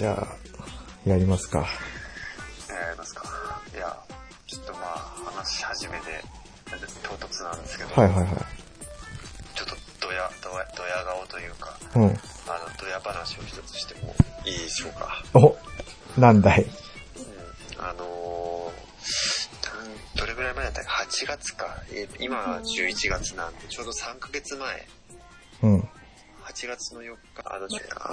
[0.00, 0.04] い。
[0.04, 1.58] じゃあ、やりますか。
[1.58, 1.64] や
[2.92, 3.22] りますか。
[3.74, 3.96] いや、
[4.46, 4.96] ちょっとまあ、
[5.36, 6.22] 話し始めで、
[7.02, 8.36] 唐突なんですけど、はいはいはい。
[9.54, 9.76] ちょっと
[10.06, 12.02] ドヤ、ドヤ、ドヤ顔というか、うん。
[12.02, 12.14] あの、
[12.80, 14.14] ドヤ話を一つしても
[14.46, 15.22] いいでしょうか。
[15.34, 15.56] お
[16.20, 17.84] なんだいうん。
[17.84, 21.66] あのー、どれぐらい前だったっけ ?8 月か。
[21.92, 24.86] え今は11月なんで、ちょうど3ヶ月前。
[26.66, 26.72] うん。
[26.72, 27.68] 8月の4日、あの、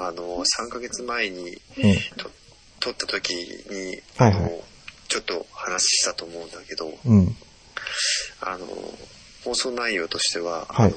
[0.07, 1.95] あの、3ヶ月前にうん。
[2.17, 2.31] と
[2.79, 4.63] 撮った時に、はいはいあの
[5.07, 7.35] ちょっと話したと思うんだけど、うん。
[8.41, 8.67] あの、
[9.45, 10.95] 放送内容としては、はいあの、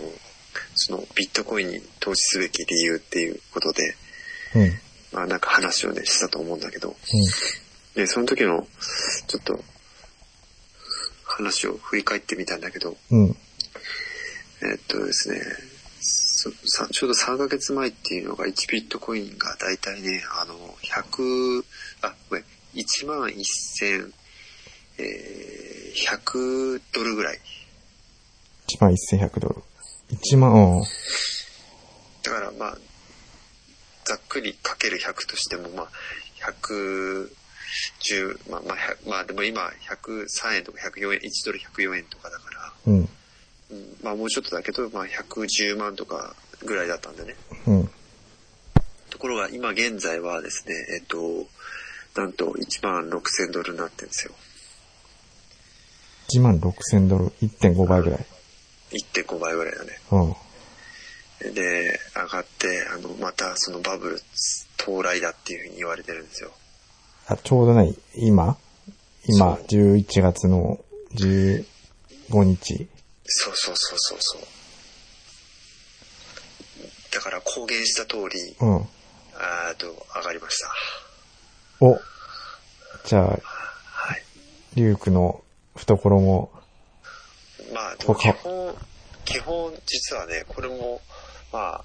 [0.75, 3.95] そのビットコインに投資すべき理由っていうことで、
[4.57, 4.63] うん。
[4.63, 4.81] うん。
[5.13, 6.97] まあなんか話をね、したと思うんだけど、
[7.95, 8.67] で、その時の、
[9.29, 9.63] ちょっと、
[11.25, 13.37] 話を振り返ってみたんだけど、うん。
[14.63, 15.41] えっとですね、
[16.43, 21.63] そさちょうど3ヶ月前っていうのが1ビットコインがだいたいね、あの、100、
[22.01, 24.11] あ、ごめん、1万1000、
[24.97, 27.39] えー、100ドルぐらい。
[28.69, 29.57] 1万1100ドル。
[30.13, 30.83] 1万、うん。
[32.23, 32.79] だからまあ、
[34.07, 35.89] ざっくりかける100としても、まあ、
[36.65, 43.09] 110、まあまあ、100まあでも今103円とか104円、1ドル104円とかだから、うん。
[43.71, 47.37] うんまあもうちょっとだけど、まあ110万とかぐらいだったんだね。
[47.67, 47.91] うん。
[49.11, 51.47] ところが今現在はですね、えっと、
[52.17, 54.33] なんと1万6000ドルになってるんですよ。
[56.33, 57.27] 1万6000ドル。
[57.43, 58.27] 1.5倍ぐらい。
[58.93, 60.01] 1.5倍ぐらいだね。
[60.13, 61.55] うん。
[61.55, 64.21] で、上がって、あの、またそのバブル
[64.79, 66.53] 到来だっていうふうに言われてるんですよ。
[67.27, 68.57] あ、ちょうどない今
[69.27, 70.79] 今、そう11月の
[71.15, 71.65] 15
[72.45, 72.89] 日。
[73.31, 74.43] そうそうそうそうそう。
[77.13, 78.77] だから公言した通り、うん。
[79.35, 80.75] あーと、上がりました。
[81.81, 81.99] お。
[83.05, 83.37] じゃあ、は
[84.15, 84.25] い。
[84.75, 85.43] リュウクの
[85.77, 86.51] 懐も、
[87.73, 88.77] まあ、基本、
[89.25, 91.01] 基本実はね、これも、
[91.53, 91.85] まあ、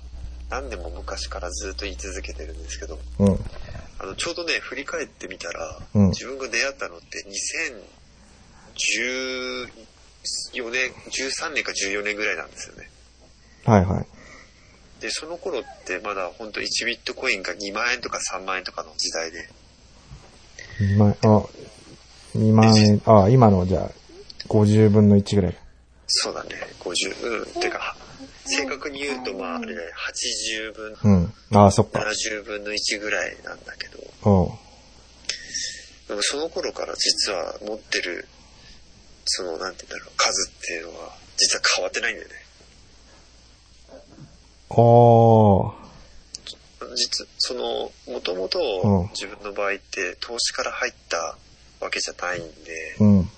[0.50, 3.40] 何年も昔からずっと言い続けてるんですけど、うん。
[4.00, 7.24] あの、ちょうどね、振り返ってみたら、うん自分が出会ったのって
[10.54, 12.90] 2014年、13年か14年ぐらいなんですよね。
[13.66, 14.06] はいはい。
[15.02, 19.50] で、その頃ってまだほんと1ビットコインが2万円とか3万円とかの時代で、
[20.80, 21.46] 2万、あ、
[22.36, 23.92] 2万円、あ、今のじゃあ、
[24.48, 25.58] 50分の1ぐらい。
[26.08, 26.50] そうだね、
[26.80, 27.96] 50、うん、てか、
[28.46, 29.82] 正確に言うとまああれね、
[30.64, 31.66] 80分、うん。
[31.66, 32.00] あ、そっか。
[32.00, 34.50] 70分の1ぐらいなんだけど、うん。
[36.08, 38.28] でもその頃から実は持ってる、
[39.26, 42.36] その、なんて言うんだろう、数っていうのは、実は変わってないんだよね。
[44.70, 45.86] おー。
[46.96, 51.38] 実、その、もともうんと自分の場合って投資から入った
[51.82, 53.30] わけじゃないんで、うん。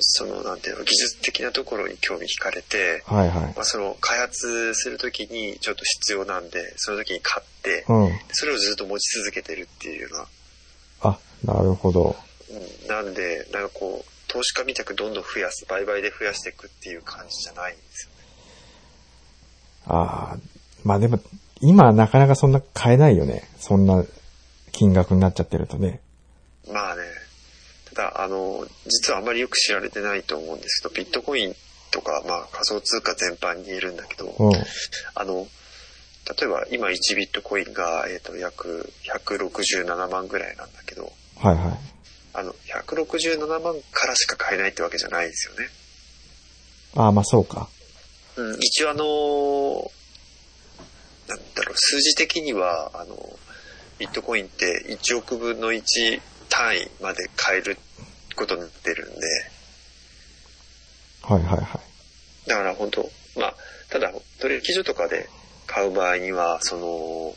[0.00, 3.54] その、なんていうの、技術的なところに興味惹かれて、はいはい。
[3.54, 8.18] まあ、その、開発するときにちょっと必要なんで、その時に買って、うん。
[8.32, 10.26] それをずっと持ち続けてるっていうような、
[11.02, 12.16] あ、なるほど。
[12.50, 18.16] うんなんで、なんかこう、投資家みたくどんどん増やす、売買で増やしていくっていう感じじゃないんですよね。
[19.86, 20.36] ああ、
[20.84, 21.18] まあでも、
[21.60, 23.48] 今なかなかそんな買えないよね。
[23.58, 24.04] そんな
[24.70, 26.00] 金額になっちゃってるとね。
[26.70, 27.02] まあね、
[27.94, 31.54] ただ、あの、実はあまりよく知られてないと思うんですけど、ビットコイン
[31.90, 34.52] とか、まあ仮想通貨全般に言えるんだけど、うん。
[35.14, 35.46] あの、
[36.38, 41.97] 例えば今1ビットコインが、えっ、と、約167万ぐらいなんだけど、はいはい。
[42.32, 45.68] あの、167万からしか買えないってわけじゃないんですよね。
[46.96, 47.68] ああ、まあそうか。
[48.36, 49.90] うん、一応あの、
[51.28, 53.38] なんだろう、数字的には、あの、
[53.98, 55.82] ビットコインって1億分の1
[56.48, 57.76] 単位まで買える
[58.36, 59.20] ことになってるんで、
[61.22, 61.80] はいはいは
[62.46, 62.48] い。
[62.48, 63.54] だから本当まあ、
[63.90, 65.28] ただ、取引所とかで
[65.66, 67.36] 買う場合には、その、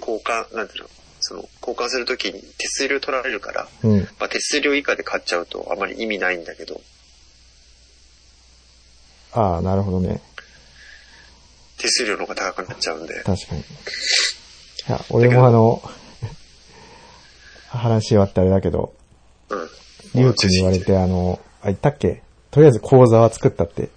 [0.00, 0.90] 交換、なんていうの、
[1.20, 4.00] その、交換するときに手数料取られるから、うん。
[4.18, 6.80] まあ、手数料以下で買っちゃうとあまり意味ないんだけど、
[9.32, 10.20] ああ、なるほどね。
[11.78, 13.60] 手数料の方が高くなっちゃうんで、確かに。
[13.60, 13.64] い
[14.88, 15.82] や、俺もあの、
[17.68, 18.94] 話終わってあれだけど、
[19.50, 19.70] うん。
[20.14, 22.22] リュウクに言われて、あの、あ、言ったっけ？
[22.50, 23.90] とりあえず講座は作ったって。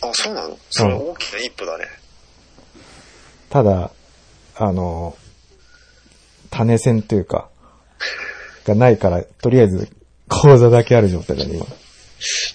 [0.00, 0.58] あ、そうなの？
[0.70, 1.86] それは大きな一歩だね。
[3.48, 3.92] ただ、
[4.56, 5.16] あの、
[6.56, 7.48] 種線というか、
[8.64, 9.88] がないから、とりあえず
[10.28, 11.64] 講座だけある状態だね、今。
[11.64, 11.68] い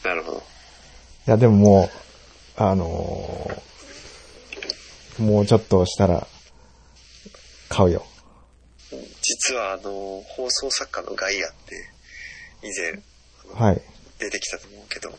[0.04, 0.44] なるほど。
[1.26, 1.90] や、でもも
[2.58, 2.86] う、あの
[5.18, 6.28] もうちょっとしたら、
[7.70, 8.06] 買うよ。
[9.22, 11.90] 実はあの、放送作家のガイアって、
[12.64, 13.02] 以前、
[13.54, 13.82] はい。
[14.20, 15.18] 出てきたと思うけど、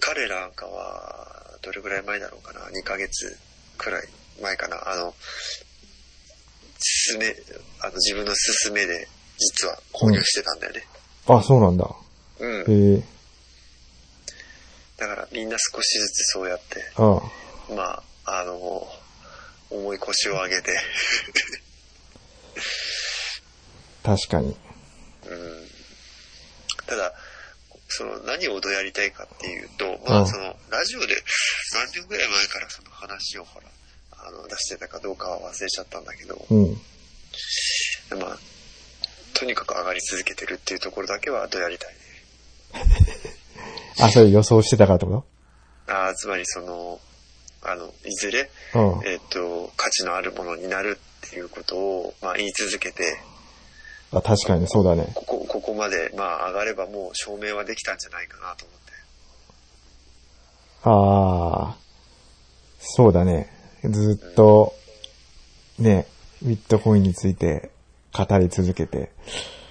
[0.00, 3.36] 彼らなんかは、どれぐらい前だろうかな、2ヶ月
[3.78, 4.08] くらい
[4.42, 5.14] 前かな、あの、
[6.80, 7.34] すすめ、
[7.80, 8.32] あの、自分の
[8.64, 10.84] 勧めで、実は購入してたんだよね。
[11.26, 11.88] あ、そうなんだ。
[12.38, 12.94] うん。
[12.94, 13.02] へえ。
[14.98, 17.22] だからみんな少しずつそうやって、あ
[17.74, 18.86] まあ、あの、
[19.70, 20.78] 重い腰を上げて、
[24.02, 24.48] 確かに。
[24.48, 24.56] うん。
[26.86, 27.14] ただ、
[27.88, 31.14] その何をどうやりたいかっていうと、まうんあその、ラジオで
[31.72, 33.66] 何年ぐらい前からその話をほら、
[34.26, 36.80] あの、出してたかどうかは忘れちゃったんだけど、うん。
[38.18, 38.38] まあ、
[39.34, 42.00] とにかく上がり続けてるっていうところだけはどうやりたいね。
[44.00, 45.24] あ、それ予想してたからってこ
[45.86, 47.00] ああ、つまりその、
[47.62, 49.06] あの、いずれ、とうん。
[49.06, 53.18] えっ、と、価値のあるものになるっていうことを、まあ言い続けて、
[54.12, 55.10] あ、確かにそうだね。
[55.14, 58.92] ここ、ここまで、まあ上がればもう証明はできたんじゃないかなと思って。
[60.82, 61.76] ああ、
[62.80, 63.59] そうだね。
[63.88, 64.74] ずっと、
[65.78, 66.06] ね、
[66.42, 67.70] ビットコインについて
[68.12, 69.10] 語り続けて。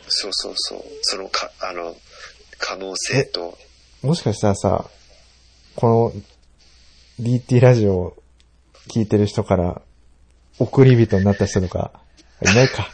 [0.08, 0.84] そうそうそう。
[1.02, 1.96] そのか、あの、
[2.58, 3.58] 可能性と、
[4.02, 4.90] もしかしたらさ、
[5.76, 6.14] こ
[7.20, 8.24] の DT ラジオを
[8.88, 9.82] 聞いてる人から
[10.58, 11.92] 送り人になった人とか、
[12.42, 12.90] いないか。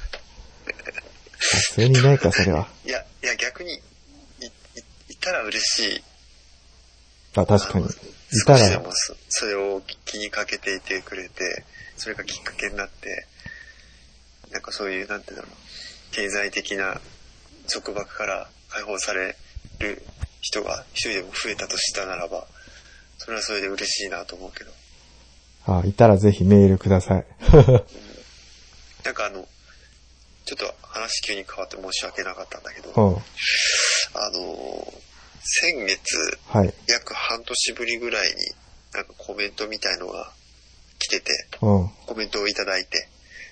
[1.39, 2.67] さすがにいないか、それは。
[2.85, 3.79] いや、いや逆に、い、い、
[5.09, 6.03] いたら嬉しい。
[7.35, 7.87] あ、確かに。
[8.39, 11.63] 少しでも、そそれを気にかけていてくれて、
[11.97, 13.27] それがきっかけになって、
[14.51, 15.51] なんかそういう、なんていうんだろう、
[16.15, 16.99] 経済的な
[17.71, 19.35] 束縛から解放され
[19.79, 20.01] る
[20.41, 22.47] 人が一人でも増えたとしたならば、
[23.17, 24.71] それはそれで嬉しいなと思うけど。
[25.67, 27.25] あ、いたらぜひメールください。
[29.03, 29.47] なんかあの、
[30.45, 33.15] ちょっと話急に変わって申し訳なかったんだけど、うん。
[33.15, 34.93] あの、
[35.47, 36.73] 先月、はい。
[36.87, 38.35] 約半年ぶりぐらいに、
[38.93, 40.31] なんかコメントみたいのが
[40.97, 41.31] 来てて、
[41.61, 41.89] うん。
[42.07, 43.07] コメントをいただいて、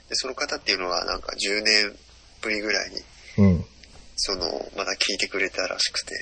[0.09, 1.95] でその方っていうのはなんか10年
[2.41, 2.95] ぶりぐらいに、
[3.37, 3.65] うん。
[4.15, 6.15] その、まだ聞いてくれたらしくて、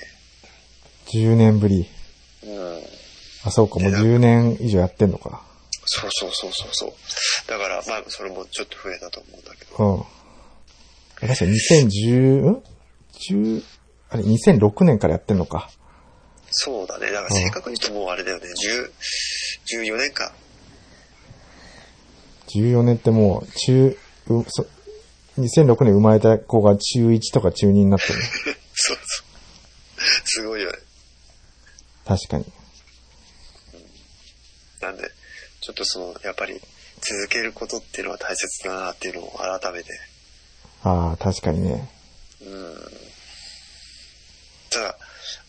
[1.13, 1.87] 10年ぶり。
[2.43, 2.81] うん。
[3.45, 5.41] あ、そうか、もう10年以上やってんのか。
[5.85, 6.93] そうそうそうそうそう。
[7.47, 11.27] だから、まあ、それもちょっと増えたと思うんだけど、うん。
[11.27, 12.63] 確かに2010、ん
[13.29, 13.63] ?10、
[14.11, 15.69] あれ、2006年からやってんのか。
[16.51, 17.11] そうだね。
[17.11, 18.47] だから正確に言うともうあれだよね、
[19.69, 20.33] 10、14年か。
[22.53, 23.97] 14年ってもう、中、
[24.27, 24.65] うそ
[25.39, 28.19] 2006年生まれた子が中1とか中2になってる。
[28.75, 29.25] そうそう。
[30.25, 30.77] すごいよね。
[32.05, 32.45] 確かに。
[34.81, 35.09] なんで、
[35.61, 36.59] ちょっとその、やっぱり
[36.99, 39.89] 続けることっていうのは大切だなっていうのを改めて。
[40.83, 41.89] ああ、確かにね。
[42.41, 43.10] うん。
[44.71, 44.97] ただ、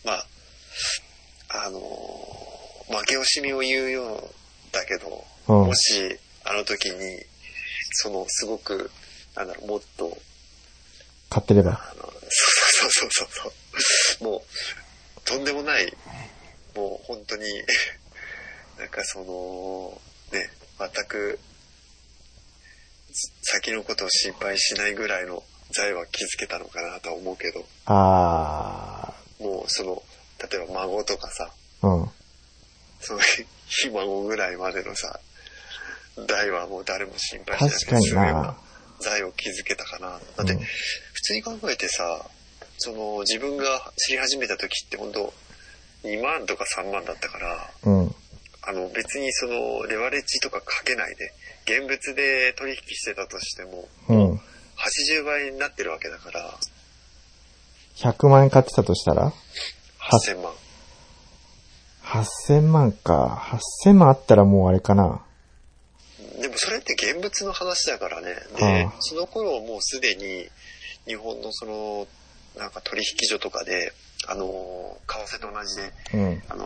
[0.03, 0.25] まあ、
[1.65, 2.53] あのー
[2.89, 7.23] 負け惜しみを言うようだけど、うんもし、あの時に、
[7.91, 8.91] その、すごく、
[9.35, 10.17] なんだろう、もっと、
[11.29, 11.71] 買ってれば。
[11.71, 13.51] あの、そうそうそうそう
[14.19, 15.91] そう、もう、とんでもない、
[16.75, 17.45] もう本当に、
[18.77, 20.01] なんかその、
[20.31, 21.39] ね、全く、
[23.43, 30.01] 先のことを心配しないぐらいの財は築けたのかなとは思うけど、あもうその、
[30.51, 31.51] 例えば孫とかさ、
[31.81, 32.09] あ、うん。
[32.99, 35.19] その、ひ孫ぐらいまでのさ、
[36.27, 38.57] 代はもう誰も心配しない確かにそういうような。
[38.99, 40.19] 財を築けたかな。
[40.37, 40.59] だって、うん
[41.13, 42.25] 普通に考えてさ、
[42.77, 45.33] その自分が知り始めた時って本当
[46.03, 48.15] 2万とか3万だったから、うん。
[48.65, 51.33] あの別にそのレバレッジとかかけないで、
[51.65, 54.41] 現物で取引してたとしても、うん。
[54.83, 56.53] 80倍になってるわけだから、
[57.95, 59.31] 100万円買ってたとしたら
[59.99, 60.53] ？8000万。
[62.03, 63.59] 8000万か。
[63.85, 65.21] 8000万あったらもうあれかな。
[66.41, 68.35] でもそれって現物の話だからね。
[68.57, 70.49] でああ、その頃もうすでに
[71.05, 72.07] 日本のその、
[72.57, 73.93] なんか取引所とかで、
[74.27, 76.43] あの、為替と同じで、うん。
[76.49, 76.65] あの、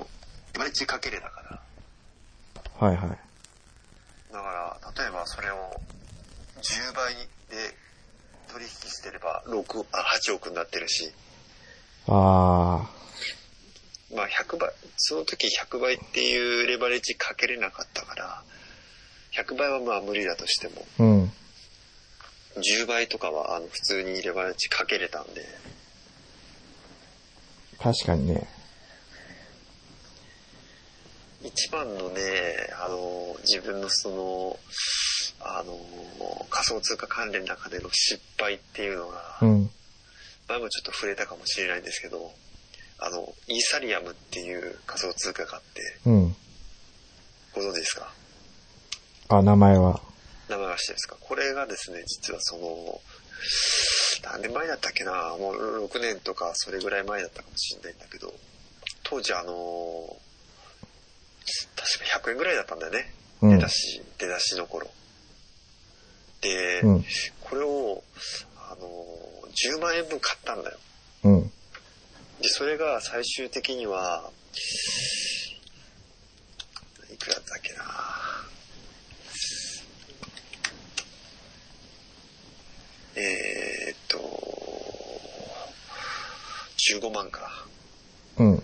[0.53, 1.61] レバレッジかけれだか
[2.79, 3.09] ら、はいはい。
[4.31, 5.55] だから、例えばそれを
[6.61, 7.75] 10倍で
[8.51, 11.11] 取引してれば6、あ、8億になってるし、
[12.07, 12.89] あ
[14.15, 18.43] まあ100倍、その時100倍っていうレバレッジかけれなかったから、
[19.33, 21.31] 100倍はまあ無理だとしても、あ、うん。
[22.57, 25.45] 10倍とかはあの普通にレバレッジかけれたんで、
[27.79, 28.47] 確かにね。
[31.43, 32.21] 一番のね、
[32.83, 34.59] あの、自分のその、
[35.39, 35.77] あの、
[36.49, 39.69] 仮想通貨関連の中での失敗っていうのが、うん。
[40.47, 42.31] 前もちょっと触れたかもしれないんですけど、
[42.99, 46.35] あの、イーサリアムっていう仮想通貨があって、うん。
[47.53, 48.11] ご存知ですか？
[49.29, 50.01] あ、名前は。
[50.49, 51.17] 名前は知ってですか？
[51.19, 53.01] これがですね、実はその、
[54.23, 55.11] 何年前だったっけな？
[55.37, 58.33] もう6年とかそれぐらい前だったかもしれないんだけど、
[59.03, 60.17] 当時あの、
[61.75, 63.13] 確か100円ぐらいだったんだよね。
[63.41, 63.69] うん出だ。
[63.69, 64.87] し、出だしの頃。
[66.41, 67.05] で、うん。
[67.41, 68.03] これを、
[68.57, 68.87] あの、
[69.75, 70.77] 10万円分買ったんだよ。
[71.23, 71.51] うん。
[72.41, 74.29] で、それが最終的には、
[77.11, 77.83] いくらだっけな
[83.15, 84.17] えー、っと、
[86.77, 87.65] 15万か。
[88.37, 88.63] うん。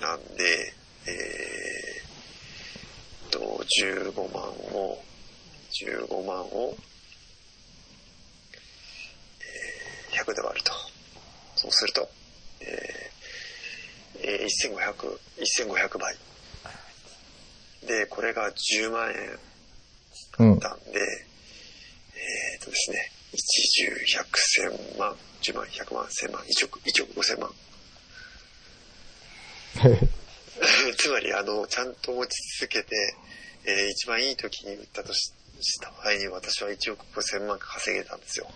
[0.00, 0.74] なんで、
[1.06, 5.02] えー、っと、15万を、
[5.72, 6.76] 15万を、
[9.40, 10.72] えー、100で割ると。
[11.56, 12.08] そうすると、
[12.60, 15.18] えーえー、1500、
[15.66, 16.16] 1500倍。
[17.86, 19.38] で、これが10万円
[20.38, 20.58] うん。
[20.58, 27.50] なんで、えー、っとですね、一十百千万、10万、100万、1000万、1億、1億5000万。
[31.04, 32.30] つまり、あの、ちゃんと持ち
[32.60, 32.96] 続けて、
[33.66, 38.46] えー一番いい時に売ったとしした場合に私は1億5000万稼げたんですよ。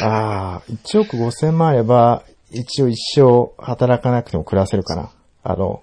[0.00, 5.10] ああ、1億5千万あれば、一応一生働かなくても暮らせるかな。
[5.42, 5.82] あの、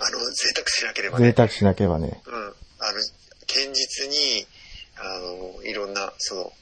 [0.00, 1.34] あの、贅沢しなければ贅ね。
[1.34, 2.20] 沢しなければね。
[2.26, 2.34] うん。
[2.34, 2.52] あの、
[3.46, 4.46] 堅実に、
[4.98, 6.52] あの、いろんな、その、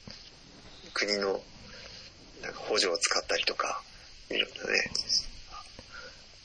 [0.93, 1.41] 国の、
[2.41, 3.81] なんか補助を使ったりとか、
[4.29, 4.91] いろんなね、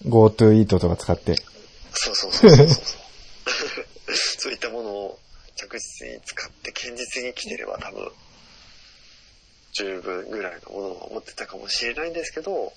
[0.07, 1.37] GoTo イートとか使って。
[2.01, 2.77] そうそうそうそうそう。
[4.39, 5.19] そういったものを
[5.57, 8.13] 着実に使って堅実に来てれば多分、
[9.73, 12.73] 十分ぐらいのものを持ってたかもしれないんですけど、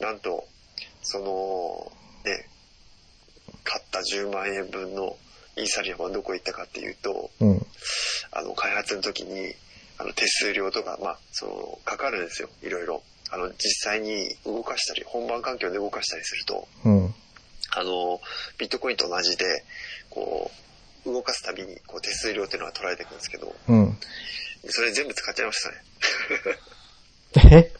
[0.00, 0.46] なんと、
[1.02, 1.92] その、
[2.24, 2.48] ね、
[3.64, 5.16] 買った10万円分の
[5.56, 7.66] イーサリアムはどこ行ったかっていうと、うん。
[8.30, 9.54] あの、開発の時に、
[9.98, 13.02] あの、手数料とか、まあ、その、かかるんですよ、いろいろ。
[13.30, 17.14] あの、実際に動かしたり、本番環境で動かしたりすると、うん。
[17.76, 18.20] あの、
[18.58, 19.64] ビットコインと同じで、
[20.10, 20.50] こ
[21.06, 23.98] う、動かすたびに、こう、手数料っていうのは取られていくんですけど、うん。
[24.68, 25.76] それ全部使っちゃいましたね。
[27.52, 27.72] え？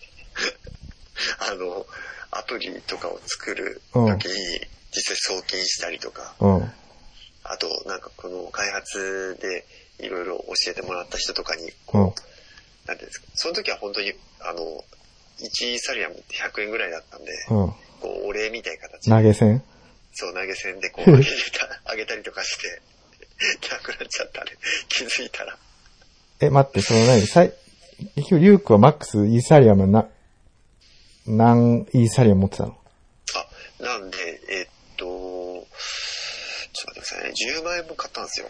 [1.50, 1.86] あの、
[2.30, 4.60] アプリとかを作るうん時に、
[4.94, 6.72] 実際送金したりとか、うん。
[7.44, 9.66] あと、なんかこの開発で
[10.04, 12.00] いろいろ教えてもらった人とかに、うん。
[12.00, 12.22] なんて
[12.92, 14.84] いうんですか、その時は本当に、あの、
[15.40, 17.74] 1イーサリアムって100円ぐらいだったんで、うん。
[18.00, 19.62] こう、お礼みたいな形で、投げ銭？
[20.14, 22.80] そう、投げ銭でこう、 あげてた、あげたりとかして、
[23.70, 24.52] なくなっちゃったね。
[24.88, 25.56] 気づいたら。
[26.40, 27.26] え、待って、その何？
[27.26, 27.52] さい、
[28.16, 30.08] 結局、リュウクはマックスイーサリアムな、
[31.26, 32.76] 何イーサリアム持ってたの？
[33.80, 34.16] あ、なんで、
[34.50, 37.32] えっと、ちょっと待ってくださいね。
[37.60, 38.46] 10万円分買ったんですよ。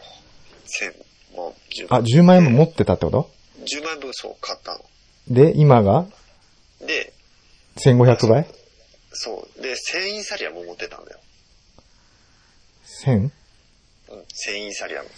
[0.66, 0.94] 千、
[1.34, 4.84] もう10あ、10万円も持ってたってこと？10万円分そう、買ったの。
[5.28, 6.06] で、今が？
[6.80, 7.12] で、
[7.76, 8.46] 1500倍？
[9.12, 9.62] そう。
[9.62, 11.20] で、1000イーサリアム持ってたんだよ。
[13.04, 13.16] ?1000?
[13.20, 15.08] うん、1000イーサリアム。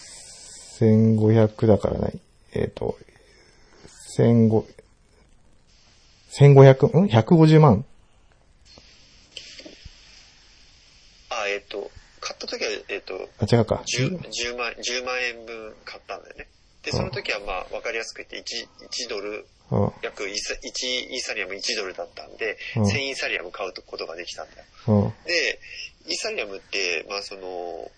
[0.80, 2.18] 1500だからない。
[2.52, 2.98] えっ、と、
[4.16, 4.64] 1500、
[6.32, 7.84] 1500、ん ?150 万？
[11.30, 13.82] あ、えっと、買った時は、えっと、あ、違うか。
[13.86, 16.46] 10, 10万、10万円分買ったんだよね。
[16.84, 19.92] で、その時はまあ、わかりやすく言って1、1ドル、うん。
[20.02, 24.64] 約 1, 1イーサリアム1ドルだったんで、うん1000イーサリアム買うことができたんだよ。
[24.88, 25.14] うん。
[25.26, 25.60] で、
[26.06, 27.90] イーサリアムって、まあその、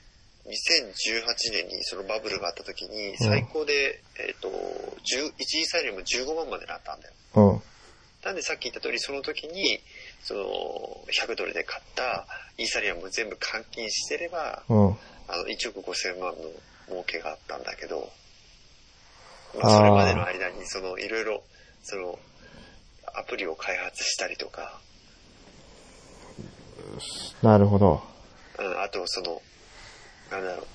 [0.45, 7.15] 2018年にそのバブルがあった時に、最高で、えっ、と、10 1イーサリアム15万までなったんだよ。
[7.35, 7.63] うん。
[8.25, 9.81] なんでさっき言った通り、その時に、
[10.23, 10.45] その、
[11.27, 12.27] 100ドルで買った
[12.59, 14.87] イーサリアムを全部換金してれば、うん。
[15.29, 16.51] あの、1億5000万の
[16.89, 18.11] 儲けがあったんだけど、まあ、
[19.53, 21.43] それまでの間に、その、いろいろ、
[21.83, 22.19] その、
[23.15, 24.81] アプリを開発したりとか、
[27.43, 28.03] なるほど。
[28.59, 29.41] うん、あと、その、
[30.31, 30.67] なんだろう、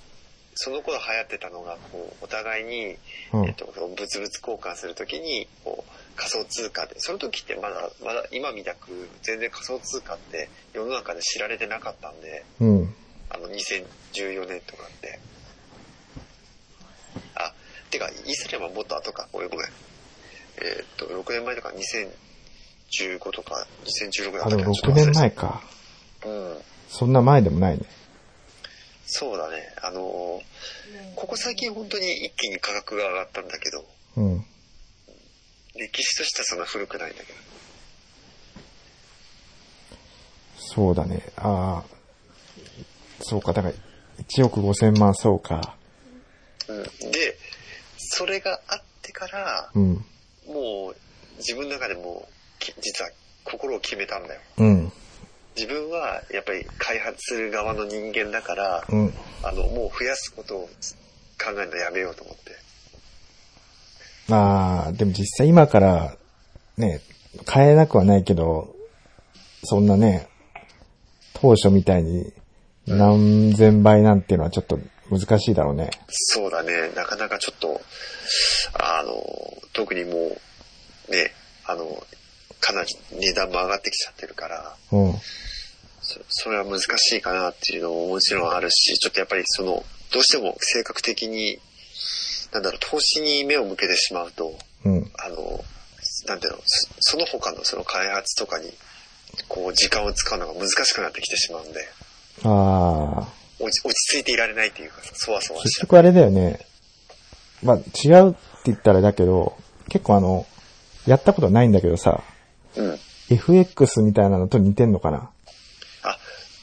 [0.55, 2.97] その頃流行ってたのが、こう、お互いに、
[3.33, 3.55] うんえっ。
[3.55, 12.95] と、物々交換するときに、こう、仮想通貨で、その時ってまだ、まだ今みたく、全然仮想通貨って世の中で知られてなかったんで、うん。
[13.29, 15.19] あの、2014年とかって。
[17.87, 19.27] あ、てか、イーサリアムはもっと後か。
[19.31, 19.67] ごめんごめん。
[20.59, 25.61] えーっと、6年前とか2015とか2016だったけど、6年前か。
[26.25, 26.57] うん。
[26.89, 27.85] そんな前でもないね。
[29.05, 29.73] そうだね。
[29.81, 30.67] あのー
[31.15, 33.85] ここ最近本当に一気に価格が上がったんだけど、
[34.17, 34.45] うん。
[35.75, 37.33] 歴史としてはそんな古くないんだけ
[40.57, 41.23] そうだね。
[41.35, 41.97] ああ。
[43.21, 43.73] そうか、だから、
[44.23, 45.75] 1億5千万、そうか。
[46.67, 46.73] ど。
[46.75, 46.83] うん。
[46.83, 47.37] で、
[48.09, 50.05] それがあってから、うん。
[50.47, 50.95] もう
[51.37, 52.27] 自分の中でも
[52.81, 53.11] 実は
[53.43, 54.41] 心を決めたんだよ。
[54.57, 54.91] うん。
[55.55, 59.13] 自分はやっぱり開発する側の人間だから、うん。
[59.43, 60.69] あの、もう増やすことを
[61.43, 62.51] 考えるのやめようと思って。
[64.27, 66.15] まあ、でも実際今から、
[66.77, 67.01] ね、
[67.45, 68.75] 買えなくはないけど、
[69.63, 70.27] そんなね、
[71.33, 72.33] 当初みたいに
[72.87, 75.89] 何千倍なんていうのはちょっと難しいだろうね。
[76.09, 77.81] そうだね、なかなかちょっと、
[78.73, 79.13] あの、
[79.73, 80.37] 特にも
[81.07, 81.33] う、ね、
[81.65, 82.05] あの、
[82.59, 85.13] かなり値段も上がってきちゃってるから、うん。
[86.01, 91.59] そそれは難しいかなっていうのももちろんあるし、ちょっとやっぱりその、どうしても性格的に、
[92.53, 95.11] なんだろう、投資に目を向けてしまうと、うん。
[95.17, 95.63] あの、
[96.27, 98.73] なんていうの、そその他のその開発とかに、
[99.47, 101.87] こう、時間を使うのが難しくなってきてしまうんで、
[102.43, 103.36] ああ。
[103.59, 105.63] 落ち落ち着いていられないっていうかさ、そわそわし。
[105.63, 106.59] 結局あれだよね。
[107.63, 109.57] まあ、違うって言ったらだけど、
[109.89, 110.45] 結構あの、
[111.05, 112.23] やったことないんだけどさ、
[112.75, 112.99] うん。
[113.29, 115.29] FX みたいなのと似てんのかな？
[116.03, 116.17] あ、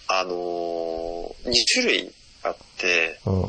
[0.08, 3.44] あのー、2種類あって、うん。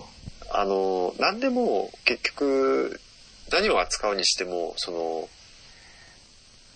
[0.51, 2.99] あのー、何でも結局、
[3.51, 5.29] 何を扱うにしても、その、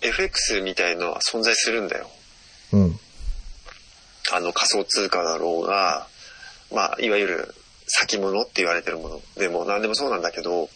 [0.02, 2.10] FX みたいのは存在するんだよ。
[2.74, 3.00] うん。
[4.32, 6.08] あの仮想通貨だろうが、
[6.71, 7.55] まあ、いわゆる
[7.89, 10.69] 先物って言われてるものでも何でもそうなんだけど、うん。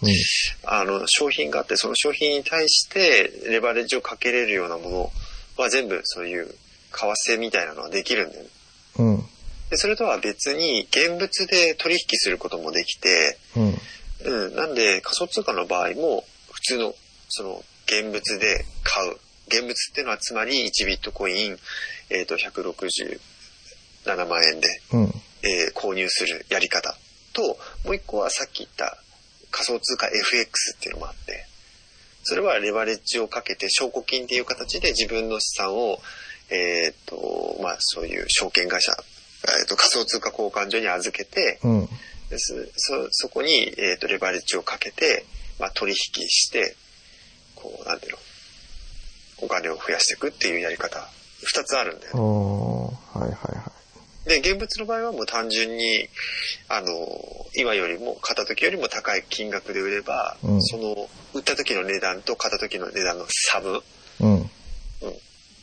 [0.65, 5.11] あの、商品があって、その商品に対してレバレッジをかけれるようなもの
[5.57, 6.55] は全部そういう為
[7.35, 8.49] 替みたいなのはできるんだよね。
[8.97, 9.17] うん。
[9.69, 13.77] で、それとは別に現物で取引することもできて、うん。
[14.25, 16.95] うん、なんで仮想通貨の場合も普通の
[17.29, 19.17] その現物で買う。
[19.47, 21.57] 現物っていうのはつまり1ビットコイン、
[22.09, 23.19] えっ、と、167
[24.25, 25.13] 万円で、うん。
[25.43, 26.95] えー購入するやり方。
[27.33, 28.97] と、もう一個はさっき言った
[29.51, 31.45] 仮想通貨 FX っていうのもあって、
[32.23, 35.99] それはレバレッジをかけて証拠金っていう形で自分の資産を、
[36.49, 38.91] えっ、と、まあそういう証券会社、
[39.61, 41.89] えー、と仮想通貨交換所に預けて、うん。
[42.29, 45.25] ですそそこに、えー、とレバレッジをかけて、
[45.59, 45.97] まあ、取引
[46.29, 46.75] して
[47.55, 48.17] こうなんていうの
[49.41, 50.99] お金を増やしていくっていうやり方。
[51.43, 52.19] 2つあるんだよね。
[53.13, 53.72] はいはいは
[54.25, 56.07] で現物の場合はもう単純に
[56.69, 56.87] あの
[57.57, 63.81] 今よりも買った時よりも高い金額で売れば、うんその売った時の値段と買った時の値段の差分い。
[64.21, 64.49] うん。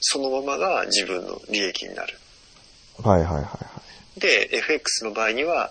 [0.00, 2.18] そのままが自分の利益になる
[3.02, 3.70] はいはいはいは
[4.16, 4.20] い。
[4.20, 5.70] で FX の場合には、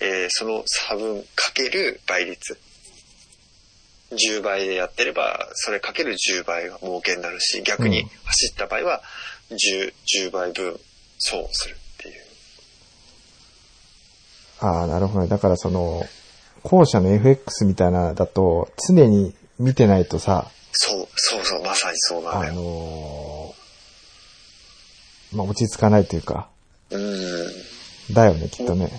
[0.00, 2.58] えーその差分かける倍率
[4.12, 9.02] 10倍でやってればそれかける10倍が儲けになるし逆にうん走った場合は
[9.50, 9.92] 10,
[10.26, 10.78] 10倍分
[11.18, 11.76] 損する
[14.60, 15.28] ああ、なるほどね。
[15.28, 16.02] だからその、
[16.62, 26.48] 後者の FX みたいなのだと、常に見てないとさ、そうそうそうまさにそうなんあだよのーまあ、落ち着かないというか、
[26.90, 27.52] うん
[28.12, 28.90] だよね、きっとね。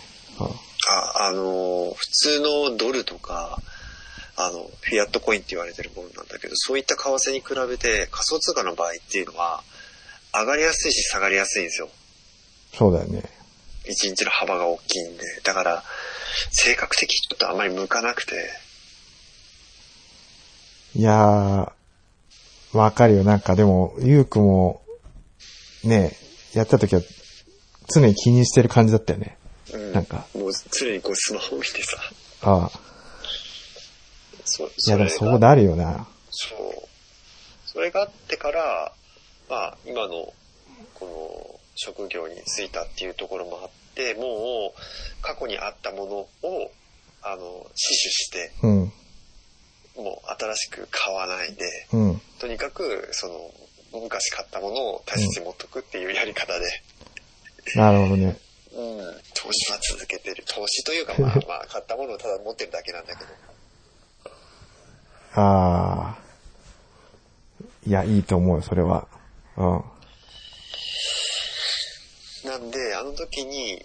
[0.87, 3.59] ああのー普通のドルとか
[4.37, 9.63] あのフィアットコインって言われてるものなんだけどそういった為替に比べて仮想通貨の場合っていうのは
[10.33, 11.89] 上がりやすいし下がりやすいんですよ
[12.73, 13.23] そうだよね。
[13.88, 15.84] 一日の幅が大きいんで、だから、
[16.52, 18.34] 性格的にちょっとあんまり向かなくて、
[20.95, 23.24] いやー、わかるよ。
[23.24, 24.82] なんかでも、ゆうくも、
[25.84, 26.13] ね、
[26.54, 27.02] やった時は、
[27.93, 29.38] 常に気にしてる感じだったよね。
[29.74, 31.98] うん、なんかもう常にこうスマホを見てさ、
[32.43, 32.80] ああ。
[34.45, 36.08] そいや、でもそうなるよな。
[36.30, 36.88] そう。
[37.65, 38.93] それがあってから、
[39.50, 40.34] まあ、今の、
[40.93, 46.05] この、職業に就いたっていうところもあって、もう、過去にあったも
[46.43, 46.71] のを、
[47.21, 48.91] あの、死守して、うん、
[50.03, 52.21] もう新しく買わないで、うん。
[52.39, 56.65] とにかく、その、昔買ったものを大切に持っとくっていうやり方で、
[57.73, 58.38] なるほどね。
[58.73, 58.97] うん、
[59.33, 60.43] 投資は続けてる。
[60.45, 63.29] 投資というか、まあまあ、買ったものをただ持ってるだけなんだけど。
[65.41, 66.25] ああ。
[67.88, 69.07] いや、いいと思うよ、それは。
[69.57, 69.83] うん。
[72.45, 73.84] なんで、あの時に、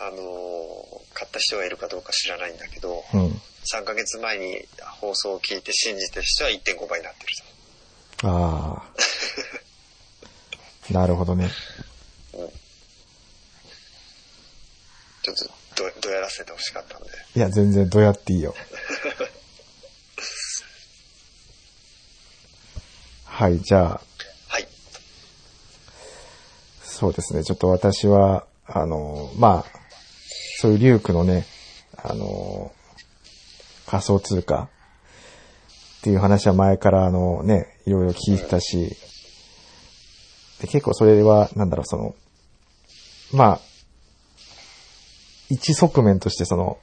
[0.00, 3.40] あのー買った人がいるかどうか知らないんだけど、うん。
[3.74, 4.64] 3ヶ月前に
[5.00, 8.92] 放送を聞いて信じてる人は1.5倍になってるああ。
[10.94, 11.50] なるほどね。
[12.30, 12.38] と。
[12.38, 12.48] うん。
[15.22, 15.36] ちょっ
[15.74, 17.08] とど、どやらせてほしかったんで。
[17.34, 18.54] いや、全然どうやっていいよ。
[23.24, 24.00] はい、じゃあ、
[24.48, 24.68] はい。
[26.84, 27.42] そうですね。
[27.44, 29.78] ちょっと私は、あの、まあ、
[30.60, 31.46] そういうリュウクのね、
[31.96, 32.72] あの、
[33.86, 34.68] 仮想通貨
[35.98, 38.96] っていう話は前からあのね、いろいろ聞いてたし、
[40.60, 42.14] で結構それは、なんだろう、その、
[43.32, 43.60] まあ、
[45.48, 46.78] 一側面としてその、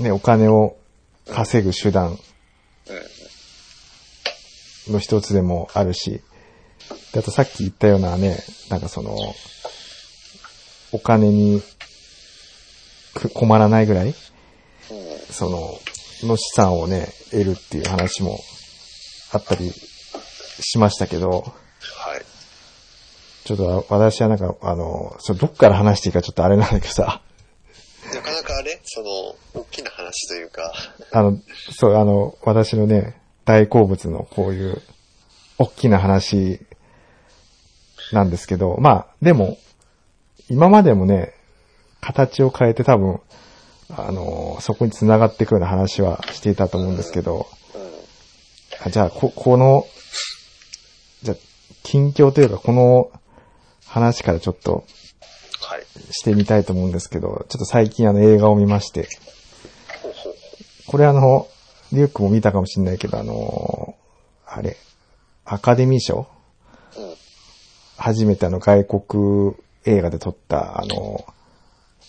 [0.00, 0.76] ね、お金を
[1.30, 2.18] 稼ぐ手段
[4.88, 6.20] の一つでもあるし、
[7.12, 9.16] であとさっき言ったようなね、なんかその、
[10.92, 11.62] お金に
[13.14, 14.14] く困らないぐらい、
[15.30, 15.80] その、
[16.28, 18.38] の資産をね、得るっていう話も
[19.32, 22.22] あったりしましたけど、はい。
[23.44, 27.20] ちょっと私はなんか、あの、それどっから話していいかちょっとあれなんだけどさ、
[28.14, 28.80] なかなかあれ？
[28.84, 30.72] その、大きな話というか、
[31.12, 31.38] あの、
[31.72, 34.80] そう、あの、私のね、大好物のこういう、
[35.58, 36.60] 大きな話
[38.12, 39.58] なんですけど、まあ、でも、
[40.48, 41.34] 今までもね、
[42.00, 43.20] 形を変えて多分、
[43.90, 47.46] あの、そこに繋がっていくような話はしていたと思うんですけど、
[48.84, 49.86] あじゃあ、こ、この、
[51.22, 51.36] じゃあ、
[51.82, 53.10] 近況というか、この
[53.86, 54.84] 話からちょっと
[55.62, 55.86] はい。
[56.12, 59.08] してみたいと思うんですけど、ちょっと最近あの映画を見まして、
[60.86, 61.48] これあの、
[61.92, 63.96] リュックも見たかもしれないけど、あの、
[64.46, 64.76] あれ、
[65.44, 66.26] アカデミー賞？
[66.96, 67.14] うん。
[67.96, 69.54] 初めてあの外国
[69.86, 71.24] 映画で撮った、あの、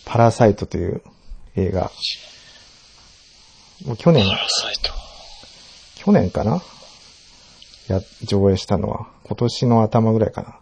[0.04, 1.02] パラサイトという
[1.56, 1.90] 映画。
[3.86, 4.92] もう去年、パラサイト。
[5.96, 6.62] 去年かな？
[7.88, 9.08] や、上映したのは。
[9.24, 10.58] 今年の頭ぐらいかな。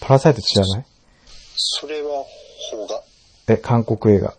[0.00, 0.84] パラサイト知らない？
[1.56, 2.24] それは、
[2.70, 3.02] 邦画
[3.48, 4.28] え、韓国映画。
[4.28, 4.32] い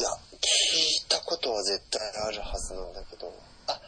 [0.00, 0.38] や、聞い
[1.08, 3.32] たことは絶対あるはずなんだけど。
[3.66, 3.80] あ、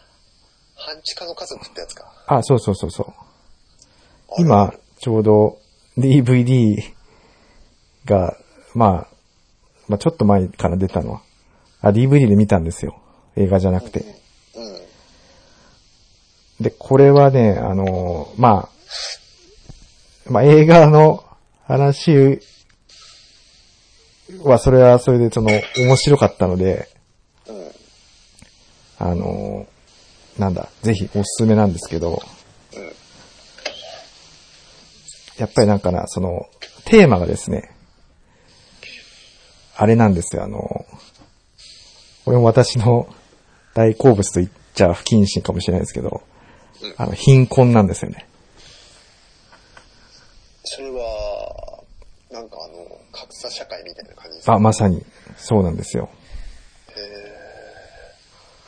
[0.76, 2.12] 半地下の家族ってやつか。
[2.26, 3.12] あ、そうそうそうそう。
[4.38, 5.58] 今、ちょうど
[5.98, 6.76] DVD
[8.04, 8.36] が、
[8.74, 9.06] まあ、
[9.88, 11.22] まあちょっと前から出たのは。
[11.80, 13.00] あ、DVD で見たんですよ。
[13.36, 14.04] 映画じゃなくて。
[14.54, 16.64] うん。
[16.64, 18.68] で、これはね、あのーまあ、
[20.30, 21.24] まあ映画の
[21.66, 22.40] 話
[24.44, 26.88] は、それはそれでその、面白かったので、
[27.48, 27.70] うん。
[28.98, 32.22] あのーなんだ、ぜひおすすめなんですけど、
[32.74, 32.92] うん。
[35.40, 36.46] やっぱりなんかな、その、
[36.85, 37.70] テーマがですね、
[39.74, 40.59] あれなんですよ、あの、
[42.26, 43.09] これも私の
[43.72, 46.22] 大好物と言っちゃ不謹慎かもしれないですけど、
[46.98, 48.26] あの、貧困なんですよね。
[50.64, 51.83] それは、
[52.31, 54.53] なんかあの、格差社会みたいな感じですか？
[54.53, 55.03] あ、まさに、
[55.38, 56.11] そうなんですよ。
[56.90, 56.92] へ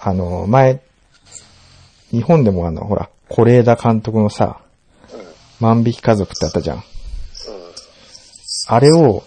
[0.01, 0.81] あの、前、
[2.11, 4.59] 日本でもあの、ほら、是枝監督のさ。
[5.62, 6.79] 万引き家族ってあったじゃん。
[6.79, 6.83] うん。
[8.66, 9.22] あれを、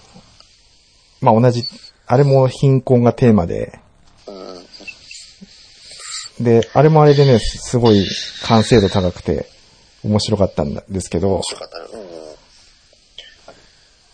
[1.22, 1.64] まあ、同じ、
[2.06, 3.80] あれも貧困がテーマで、
[4.28, 4.32] う
[6.42, 6.44] ん。
[6.44, 8.06] で、あれもあれでね、すごい
[8.44, 9.48] 完成度高くて
[10.04, 11.42] 面白かったんですけど。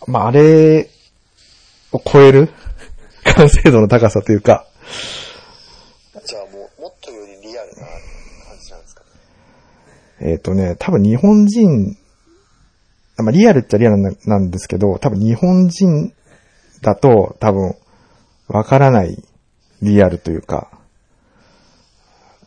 [0.06, 0.88] まあ、あれ
[1.92, 2.48] を超える？
[3.34, 4.66] 完成度の高さというか、
[6.24, 7.86] じゃあもう、もっとよりリアルな感
[8.64, 9.02] じなんですか
[10.20, 10.30] ね。
[10.32, 11.96] えっ、とね、多分日本人、
[13.18, 16.12] まあ、リアルっちゃリアルなんですけど、多分日本人
[16.80, 17.74] だと多分
[18.48, 19.22] わからない
[19.82, 20.68] リアルというか、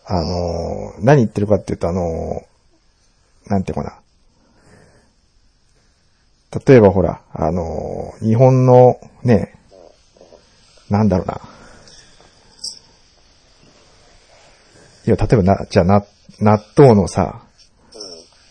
[0.08, 4.00] あのー何言ってるかっていうとあのーなんていうかな。
[6.66, 9.56] 例えばほら、あのー日本のね、
[10.90, 11.42] なんだろうな。
[15.08, 16.06] いや、例えばな、じゃあな、
[16.40, 17.44] 納豆のさ、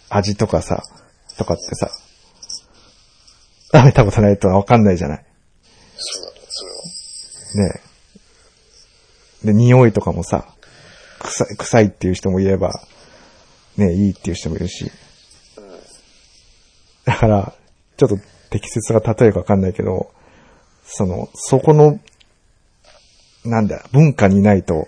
[0.09, 0.83] 味とかさ、
[1.37, 1.91] とかってさ、
[3.75, 5.25] 食べたことないとわかんないじゃない。
[5.97, 6.71] そうだね、それ
[7.65, 7.69] は。
[7.71, 7.81] ね
[9.45, 9.47] え。
[9.49, 10.47] で、匂いとかもさ、
[11.19, 12.81] 臭い、臭いっていう人もいれば、
[13.77, 14.91] ねえ、いいっていう人もいるし。
[17.05, 17.53] だから、
[17.97, 18.19] ちょっと
[18.51, 20.13] 適切な例えかわかんないけど、
[20.87, 21.99] その、そこの、
[23.45, 24.87] なんだ、文化にないと、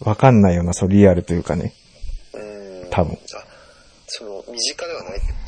[0.00, 1.74] わかんないような、そう、リアルというかね。
[2.32, 2.90] うん。
[2.90, 3.12] 多分。
[3.14, 3.18] あ、
[4.06, 5.34] その、身近ではないってこと？
[5.34, 5.39] か。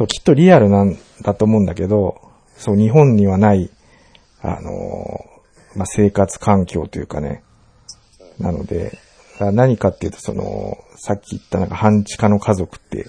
[0.00, 2.22] そう、きっとリアルなんだと思うんだけど、
[2.56, 3.68] そう、日本にはない、
[4.40, 7.42] あのーまあ、生活環境というかね、
[8.38, 8.98] なので、
[9.38, 13.08] あ何かっていうと、その、さっき言ったなんか半地下の家族って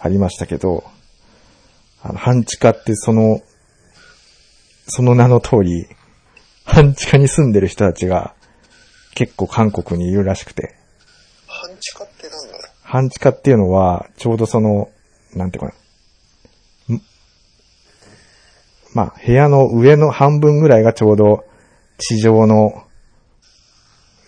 [0.00, 0.82] ありましたけど、
[2.02, 3.40] あの、半地下ってその、
[4.88, 5.86] その名の通り、
[6.64, 8.34] 半地下に住んでる人たちが
[9.14, 10.74] 結構韓国にいるらしくて、
[11.46, 12.60] 半地下ってなんだろう。
[12.82, 14.90] 半地下っていうのは、ちょうどその、
[15.34, 15.72] なんていうかな。
[15.72, 15.82] ん
[18.94, 21.44] まあ、部屋の上の半分ぐらいがちょうど
[21.98, 22.84] 地上の、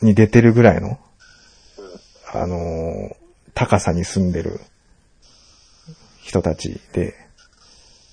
[0.02, 0.98] に出てるぐらいの、
[2.32, 3.24] あのー
[3.54, 4.60] 高さに住んでる
[6.22, 7.14] 人たちで、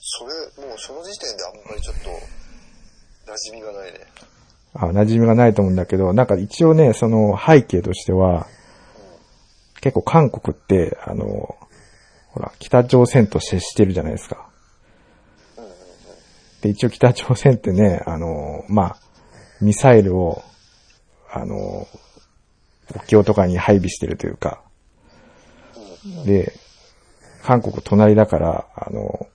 [0.01, 2.09] それ、もうその時点であんまりちょっと、
[3.31, 3.99] 馴染みがないね。
[4.73, 8.47] あ馴染みがないと思うんだけど、なんか一応ね、その背景としては、
[9.81, 11.25] 結構韓国って、あの、
[12.29, 14.50] ほら、北朝鮮と接してるじゃないですか。
[16.62, 18.97] で、一応北朝鮮ってね、あの、まあ、
[19.62, 20.43] ミサイルを、
[21.32, 21.88] あの、
[22.91, 24.62] 国境とかに配備してるというか、
[26.26, 26.54] で、
[27.43, 29.28] 韓国隣だから、あの、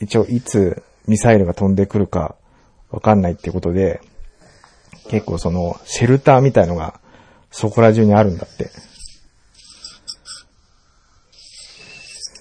[0.00, 2.36] 一応いつミサイルが飛んでくるか
[2.90, 4.00] わかんないってことで、
[5.08, 7.00] 結構その、シェルターみたいのが、
[7.50, 8.70] そこら中にあるんだって。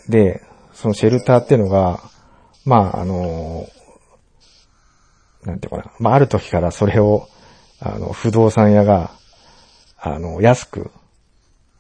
[0.10, 0.42] で、
[0.74, 2.02] そのシェルターってのが、
[2.66, 3.68] まあ、あの、
[5.48, 5.92] なんていうかな。
[6.00, 7.30] まあ、ある時からそれを、
[7.80, 9.12] あの、不動産屋が、
[9.98, 10.92] あの、安く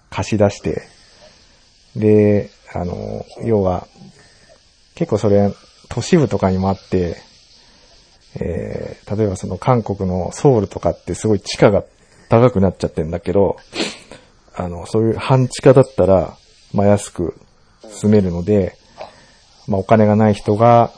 [0.10, 0.82] 貸し出して、
[1.96, 3.88] で、あの、要は、
[4.96, 5.54] 結構それ、
[5.90, 7.18] 都市部とかにもあって、
[8.40, 11.84] えー、例えばその韓国のソウルとかってすごい地価が
[12.30, 13.58] 高くなっちゃってんだけど、
[14.56, 16.38] あの、そういう半地下だったら、
[16.74, 17.36] まあ安く
[17.90, 18.78] 住めるので、
[19.68, 20.92] まあお金がない人が、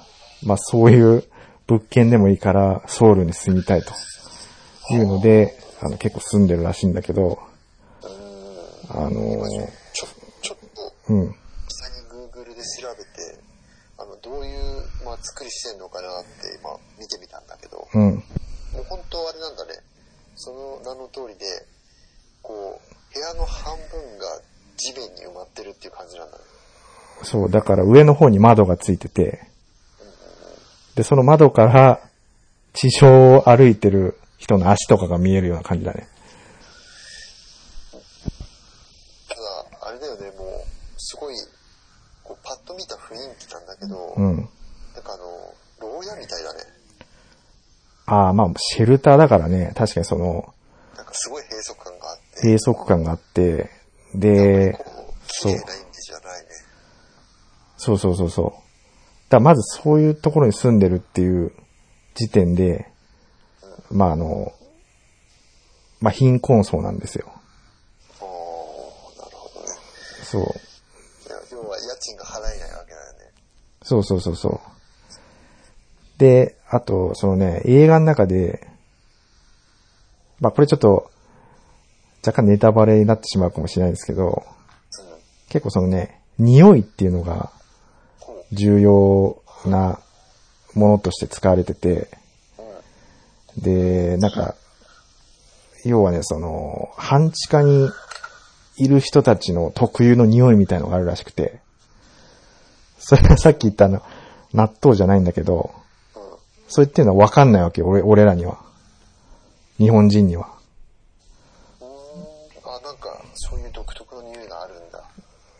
[0.43, 1.23] まあそういう
[1.69, 3.93] 物件でもいいからソウルに住みたいと
[4.91, 7.37] いうので、あの結構住んでるらしいんだけど、
[8.89, 9.11] あの、
[9.93, 10.07] ちょ、
[10.41, 11.35] ちょっと、うん、実
[11.69, 13.37] 際に Google で調べて、
[13.99, 18.19] あの、どういう、まあ、作りしてんのかなって今見てみたんだけど、うん、も
[18.81, 19.73] う本当あれなんだね。
[20.35, 21.45] その名の通りで、
[22.41, 24.41] こう、部屋の半分が
[24.75, 26.43] 地面に埋まってるっていう感じなんだね。
[27.23, 29.48] そう、だから上の方に窓がついてて、
[30.99, 32.01] で、その窓から
[32.73, 36.09] 地上を歩いてる人の足とかが見えるような感じだね。
[39.29, 40.47] ただ、あれだよね、もう、
[40.97, 41.35] すごい、
[42.21, 44.35] こう、パッと見た雰囲気なんだけど、うん。
[44.35, 46.59] なんかあの、牢屋みたいだね。
[48.05, 50.53] ああ、まあ、シェルターだからね、確かにその、
[50.97, 53.69] なんかすごい閉塞感があって、閉塞感があって、
[54.15, 56.49] で、こう、そう綺麗なイメージじゃないね。
[57.77, 58.68] そうそうそうそう。
[59.29, 61.53] だまずそういうところに住んでるっていう
[62.15, 62.91] 時点で、
[63.91, 64.51] まああの、
[66.01, 67.27] まあ貧困層なんですよ。
[67.27, 69.67] なるほどね。
[70.23, 70.43] そう。
[71.51, 73.33] 要は家賃が払えないわけだよね。
[73.83, 74.59] そうそうそうそう。
[76.19, 78.67] で、あと、そのね、映画の中で、
[80.39, 81.11] まあこれちょっと、
[82.25, 84.41] 若干ネタバレになってしまうかもしれないですけど、うん。
[85.49, 87.58] 結構そのね、匂いっていうのがこ
[88.51, 89.99] 重要な
[90.73, 92.09] ものとして使われてて。
[93.57, 94.55] で、なんか、
[95.85, 97.89] 要はね、その、半地下に
[98.77, 101.59] いる人たちの特有の匂いみたいのがあるらしくて、
[102.97, 104.01] それがさっき言ったあの、
[104.53, 105.71] 納豆じゃないんだけど、
[106.15, 106.21] うん。
[106.67, 108.59] それっていうのはわかんないわけよ、俺、俺らには。
[109.77, 110.49] 日本人には。
[111.81, 115.03] あ、なんか、そういう独特の匂いがあるんだ。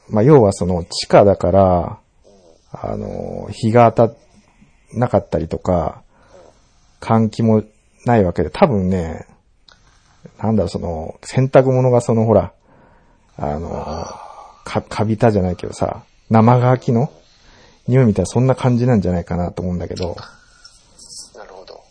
[0.10, 2.00] まあ、要はその、地下だから、
[2.72, 4.16] あの、日が当た
[4.94, 6.04] なかったりとか、
[7.02, 7.64] 換気も
[8.06, 9.26] ないわけで、多分ね、
[10.38, 12.54] なんだろう、その、洗濯物がその、ほら、
[13.38, 13.70] あの、
[14.66, 17.12] か、カビたじゃないけどさ、生乾きの
[17.88, 20.16] 匂いみたいな、そんな感じなんじゃないかなと思うんだけど、
[21.36, 21.82] なるほど。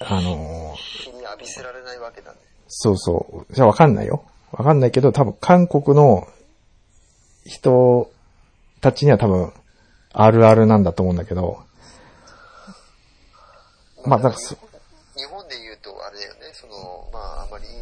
[0.00, 2.38] あの、日に浴びせられないわけだね。
[2.68, 3.54] そうそう。
[3.54, 4.24] じゃあわかんないよ。
[4.52, 6.28] わかんないけど、多分韓国の
[7.44, 8.10] 人
[8.80, 9.52] たちには多分、
[10.12, 11.60] あるあるなんだと思うんだけど、
[14.04, 14.54] まあ、だからそ、
[15.16, 17.72] 日本で言うとあれだよね、その、まああまりいい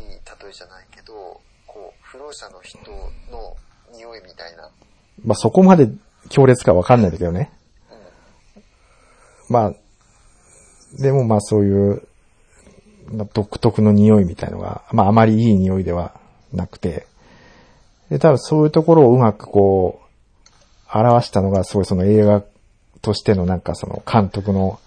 [0.42, 2.78] 例えじゃないけど、こう、不老者の人
[3.30, 3.56] の
[3.92, 4.70] 匂いみたいな。
[5.24, 5.88] まあそこまで
[6.28, 7.52] 強烈かわかんないんだけどね。
[9.48, 9.74] まあ、
[11.00, 12.06] でもまあそういう、
[13.12, 16.14] まあ独特の匂いみたいのが、まああまりいい匂いでは
[16.52, 17.06] なくて、
[18.10, 20.09] で、多分そういうところをうまくこう、
[20.92, 22.42] 表したのがすごいその映画
[23.02, 24.80] としてのなんかその監督の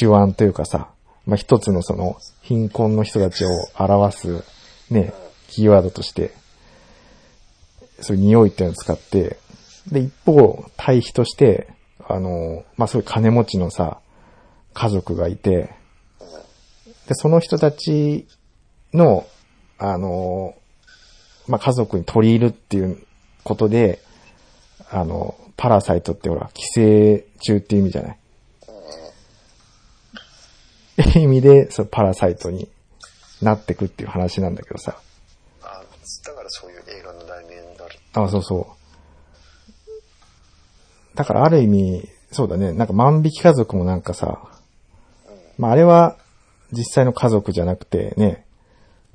[0.00, 0.90] 手腕というかさ、
[1.26, 4.44] まあ一つのその貧困の人たちを表す
[4.90, 5.12] ね、
[5.48, 6.32] キーワードとして、
[8.00, 9.38] そういう匂いっていうのを使って、
[9.90, 11.68] で、一方、対比として、
[12.08, 14.00] あの、まあ、そういう金持ちのさ、
[14.74, 15.74] 家族がいて、
[17.08, 18.26] で、その人たち
[18.92, 19.26] の、
[19.78, 20.54] あの、
[21.48, 23.04] まあ、家族に取り入るっていう
[23.44, 24.00] ことで、
[24.90, 28.18] あの、パラサイトってほら、寄生虫って意味じゃない？
[31.22, 32.68] 意味で、そう、パラサイトに
[33.42, 34.98] なってくっていう話なんだけどさ。
[35.62, 35.82] あ
[36.24, 37.98] だからそういう映画の題名になる。
[38.14, 38.68] あ、そうそ
[41.14, 41.16] う。
[41.16, 44.48] だからある意味、そうだね、なんか万引き家族もなんかさ、
[45.58, 46.16] まああれは
[46.72, 48.44] 実際の家族じゃなくてね、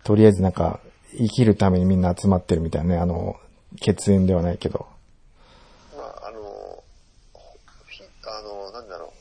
[0.04, 0.80] とりあえずなんか
[1.18, 3.36] 生きるためにみんな集まってるみたいなね、あの、
[3.82, 4.88] 血縁ではないけど。
[5.96, 6.84] まあ、あの、
[7.90, 9.12] ひあの、なんだろう。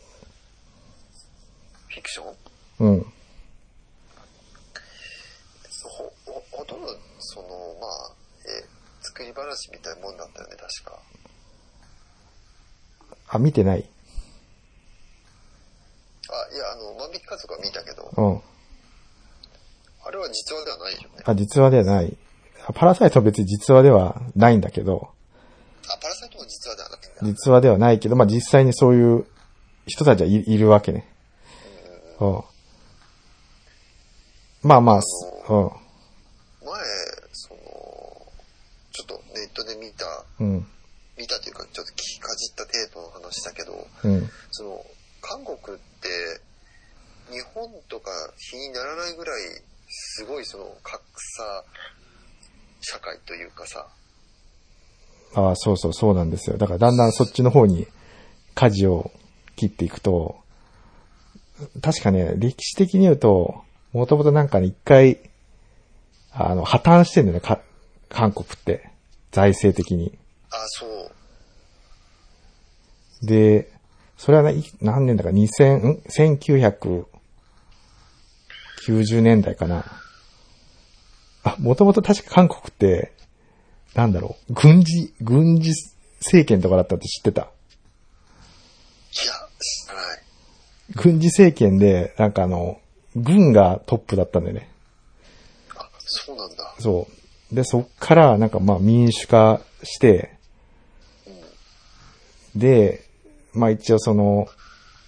[1.88, 2.24] フィクショ
[2.84, 3.00] ンうん。
[5.82, 6.86] ほ、ほ、ほとんど、
[7.18, 7.48] その、
[7.80, 8.12] まあ、
[8.46, 8.64] え、
[9.02, 10.98] 作り話みたいなもんだったよね、確か。
[13.28, 13.88] あ、見てない
[16.28, 18.42] あ、いや、あの、万引き家族は見たけど、うん。
[20.02, 21.08] あれは実話ではないよね。
[21.24, 22.16] あ、実話ではない。
[22.66, 25.10] あパラサイトは別に実話ではないんだけど、
[25.88, 29.26] あ、パラサイトも実話ではなくて、実話ではないけど、まあ実際にそういう
[29.86, 31.06] 人たちはい、いるわけね。
[32.20, 32.44] うん。
[34.62, 35.70] まあまあ、すうん。
[36.66, 36.80] 前、
[37.32, 37.60] その、
[38.92, 40.66] ちょっとネットで見た、うん。
[41.16, 44.30] 見たというか、ちょっと聞きかじった程度の話だけど、うん。
[44.50, 44.84] その、
[45.22, 46.40] 韓国って、
[47.30, 49.42] 日本とか比にならないぐらい、
[49.88, 51.02] すごいその、格
[51.36, 51.64] 差
[52.82, 53.86] 社会というかさ、
[55.34, 56.58] ああ、そうそう、そうなんですよ。
[56.58, 57.86] だからだんだんそっちの方に
[58.54, 59.10] 舵を
[59.56, 60.36] 切っていくと、
[61.82, 65.18] 確かね、歴史的に言うと、もともとなんかね、一回、
[66.32, 67.60] あの、破綻してんだよね、か、
[68.08, 68.88] 韓国って。
[69.32, 70.18] 財政的に。
[70.50, 71.12] あ、そう、
[73.26, 73.70] で、
[74.16, 76.02] それはね、い何年だか、2000、ん
[78.86, 79.84] ?1990 年代かな。
[81.42, 83.12] あ、もともと確か韓国って、
[83.94, 85.72] なんだろう、軍事、軍事
[86.20, 87.42] 政権とかだったって知ってた？
[87.42, 87.44] い
[89.26, 90.09] や、知らない。
[90.94, 92.80] 軍事政権で、なんかあの、
[93.16, 94.68] 軍がトップだったんだよね。
[95.76, 96.74] あ、そうなんだ。
[96.78, 97.08] そ
[97.52, 97.54] う。
[97.54, 100.36] で、そっから、なんかまあ民主化して、
[102.54, 103.04] で、
[103.52, 104.48] まあ一応その、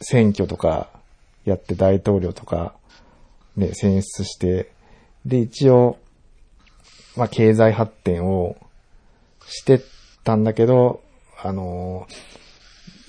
[0.00, 0.88] 選挙とか
[1.44, 2.74] やって大統領とか、
[3.56, 4.72] ね、選出して、
[5.24, 5.98] で、一応、
[7.16, 8.56] まあ経済発展を
[9.46, 9.80] して
[10.24, 11.02] たんだけど、
[11.44, 12.06] あの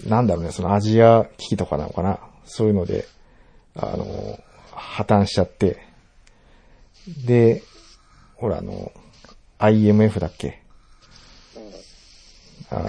[0.07, 2.19] なんだろうね、そのアジア危機とかなのかな。
[2.45, 3.05] そういうので、
[3.75, 4.39] あの
[4.71, 5.85] 破綻しちゃって、
[7.25, 7.63] で、
[8.35, 8.91] ほらあの、
[9.59, 10.61] IMF だっけ？
[12.69, 12.79] あ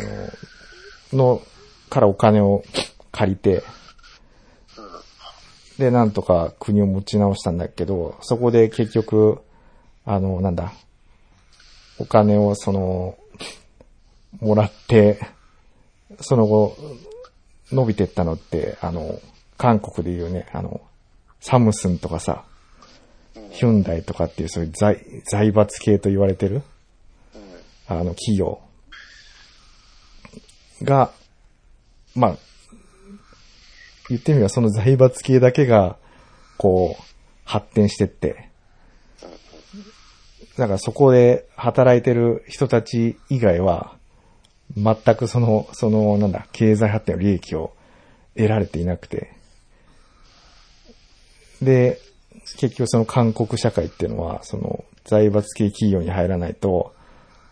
[1.12, 1.42] の、の、
[1.90, 2.64] からお金を
[3.12, 3.62] 借りて、
[5.78, 9.40] で、なんとか国を持ち直したんだけど、そこで結局、
[10.04, 10.72] あの、なんだ、
[11.98, 13.16] お金をその、
[14.40, 15.18] もらって、
[16.20, 16.76] その後、
[17.72, 19.20] 伸びてったのって、あの、
[19.56, 20.80] 韓国で言うね、あの、
[21.40, 22.44] サムスンとかさ、
[23.50, 26.62] ヒュンダイとかっていうそういう財、財閥系と言われてる、
[27.86, 28.60] あの、企業
[30.82, 31.12] が、
[32.14, 32.36] まあ、
[34.08, 35.96] 言ってみればその財閥系だけが、
[36.56, 37.02] こう、
[37.44, 38.48] 発展してって、
[40.56, 43.96] だからそこで働いてる人たち以外は、
[44.76, 47.72] 全くその、その、なんだ、経済発展の利益を
[48.36, 49.32] 得られていなくて。
[51.62, 52.00] で、
[52.58, 56.94] 結局その韓国社会っていうのは、その財閥系企業に入らないと、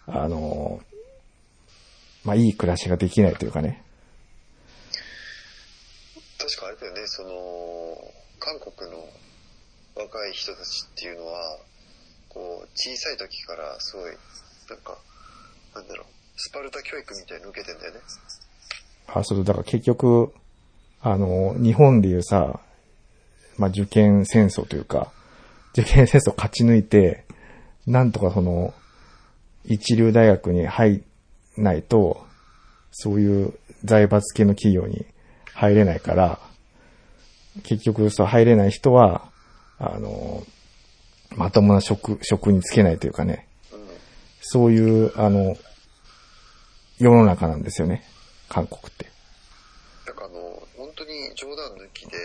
[0.06, 0.80] あの、
[2.24, 3.82] まあ、いい暮らしができないというかね。
[6.38, 9.08] 確かあれだよね、その、韓国の
[9.96, 11.58] 若い人たちっていうのは、
[12.28, 14.12] こう、小さい時からすごい、
[14.70, 14.98] なんか、
[15.74, 18.00] なんだろう、スパルタ教育みたいに受けてんだよね。
[19.08, 20.32] あ、そう、だから結局、
[21.00, 22.60] あの、日本でいうさ、
[23.62, 25.12] まあ、受験戦争というか、
[25.72, 27.24] 受験戦争勝ち抜いて、
[27.86, 28.74] なんとかその、
[29.64, 31.04] 一流大学に入ん
[31.56, 32.26] ないと、
[32.90, 33.54] そういう
[33.84, 35.06] 財閥系の企業に
[35.54, 36.40] 入れないから、
[37.62, 39.30] 結局そう入れない人は、
[39.78, 40.42] あの、
[41.36, 43.46] まともな職、職につけないというかね、
[44.40, 45.56] そういう、あの、
[46.98, 48.02] 世の中なんですよね。
[48.48, 49.06] 韓国って。
[50.04, 52.18] なんかあの、本当に冗談抜きで、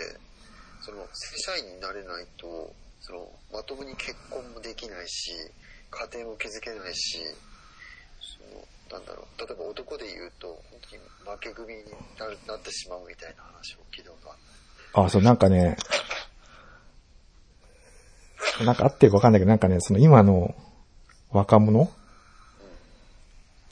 [0.88, 2.72] その、正社員になれないと、
[3.02, 5.32] その、まともに結婚もできないし、
[5.90, 7.18] 家庭も築けないし、
[8.24, 8.64] その、
[8.98, 11.02] なんだろう、例えば男で言うと、本当に
[11.36, 11.84] 負け組に
[12.18, 14.36] なるなってしまうみたいな話を聞いたことがあ
[15.02, 15.06] る。
[15.08, 15.76] あ、そう、なんかね、
[18.64, 20.54] なんかあってるかわかんないけど、なんかね、その今の
[21.30, 21.92] 若者？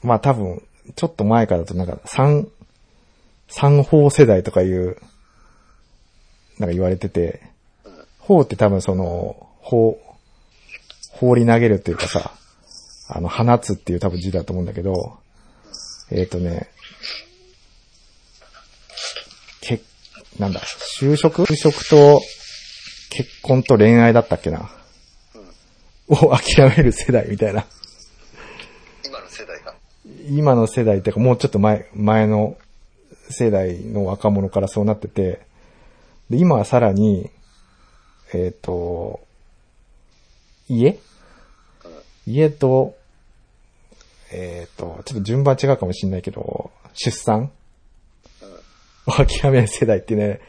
[0.03, 0.61] まあ多分、
[0.95, 2.47] ちょっと前からだとなんか三、
[3.47, 4.97] 三法世代とかいう、
[6.59, 7.41] なんか言われてて、
[8.19, 9.99] 法って多分その、法、
[11.11, 12.31] 放り投げるっていうかさ、
[13.09, 15.17] あの、放つっていう多分字だと思うんだけど、
[16.11, 16.69] えっ、とね、
[19.61, 19.81] け、
[20.39, 20.61] なんだ、
[20.99, 21.43] 就職？
[21.43, 22.21] 就職と
[23.09, 24.69] 結婚と恋愛だったっけな？
[26.09, 27.65] を諦める世代みたいな。
[29.05, 29.75] 今の世代が。
[30.29, 32.57] 今の世代っていうかもうちょっと前、前の
[33.29, 35.45] 世代の若者からそうなってて、
[36.29, 37.29] で、今はさらに、
[38.33, 39.21] えっ、と、
[40.67, 40.99] 家？
[42.25, 42.97] 家と、
[44.31, 47.51] えっ、と、ちょっと順番違うかもしれないけど、出産？
[49.05, 50.41] を諦める世代ってね、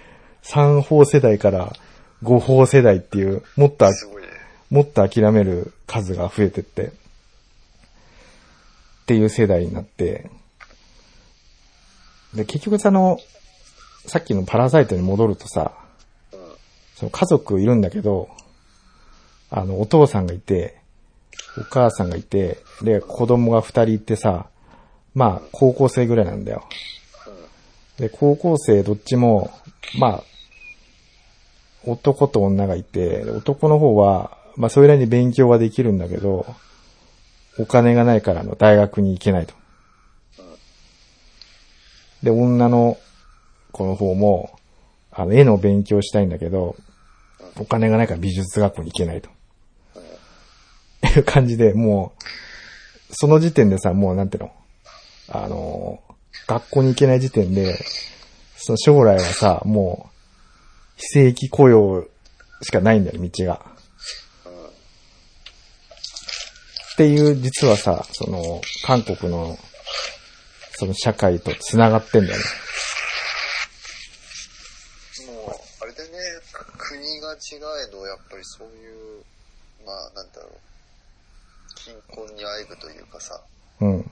[0.43, 1.73] 3法世代から
[2.25, 3.87] 5法世代っていう、もっと。
[4.71, 6.91] もっと諦める数が増えてって、っ
[9.07, 10.31] ていう世代になって、
[12.35, 13.19] で、結局その、
[14.07, 15.73] さっきのパラサイトに戻るとさ、
[16.95, 18.29] その家族いるんだけど、
[19.51, 20.81] あの、お父さんがいて、
[21.57, 24.47] お母さんがいて、で、子供が二人いてさ、
[25.15, 26.65] まあ、高校生ぐらいなんだよ。
[27.99, 29.51] で、高校生どっちも、
[29.99, 30.23] まあ、
[31.85, 36.47] 男と女がいて、男の方は、まあ、それなりに勉強はできるんだけど、
[37.59, 39.55] お金がないからの大学に行けないと。
[42.23, 42.99] で、女の
[43.73, 44.59] 子の方も、
[45.11, 46.77] あの、絵の勉強したいんだけど、
[47.59, 49.31] お金がないから美術学校に行けないと。
[51.17, 52.25] いう感じで、もう、
[53.13, 54.53] その時点でさ、もうなんていうの？
[55.31, 56.03] あの、
[56.47, 57.79] 学校に行けない時点で、
[58.57, 60.11] その将来はさ、もう、
[60.97, 62.07] 非正規雇用
[62.63, 63.65] しかないんだよ、道が。
[66.95, 69.57] っていう、実はさ、その、韓国の、
[70.73, 72.45] その社会と繋がってんだよね。
[75.27, 75.51] もう、
[75.83, 76.19] あれでね、
[76.77, 79.25] 国が違えど、やっぱりそういう、
[79.87, 80.59] まあ、なんだろう、
[81.79, 83.41] 貧困にあえぐというかさ、
[83.81, 84.11] うん。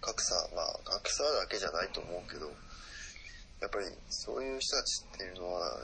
[0.00, 2.46] 格差、まあ、格差だけじゃないと思うけど、
[3.60, 5.80] やっぱりそういう人たちっていうのは、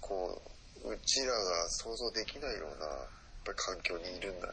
[0.00, 0.40] こ
[0.84, 2.96] う、うちらが想像できないような、やっ
[3.44, 4.46] ぱり環境にいるんだ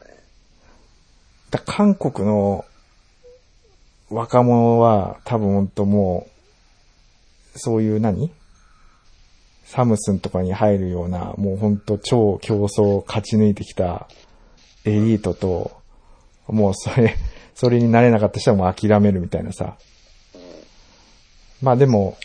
[1.50, 2.64] だ韓国の
[4.10, 6.28] 若者は多分本当も
[7.54, 8.30] う、そういう何？
[9.66, 14.08] サムスンとかに入るような、もう本当超競争を勝ち抜いてきた
[14.84, 15.72] エリートと、
[16.46, 17.16] もうそれ、
[17.54, 19.76] それになれなかった人はもう諦めるみたいなさ。
[21.60, 22.16] まあでも、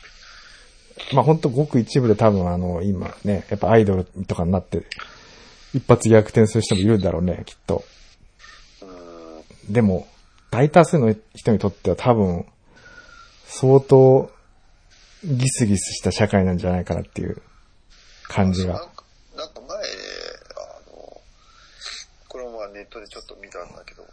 [1.13, 4.83] まあ本当ごく一部で多分あの、今ね、やっぱアイドルとかになって、
[5.73, 7.83] 一発逆転する人もいるんだろうね、きっと。
[9.67, 10.07] でも、
[10.51, 12.45] 大多数の人にとっては多分、
[13.47, 14.29] 相当、
[15.23, 17.41] ギスギスした社会なんじゃないかなっていう
[18.27, 18.73] 感じが。
[18.73, 19.03] なんか、
[19.37, 19.81] なんか前、あ
[20.89, 21.21] の、
[22.27, 24.05] これもまあネットでちょっと見たんだけど、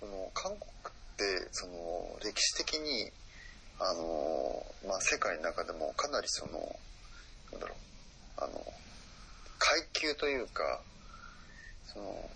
[0.00, 3.10] その、韓国って、その、歴史的に、
[3.78, 6.52] あの、まあ世界の中でもかなりその、
[7.52, 8.64] なんだろう、あの、
[9.58, 10.82] 階級というか、
[11.86, 12.30] その、